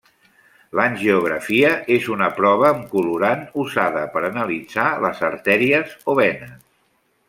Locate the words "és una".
1.97-2.31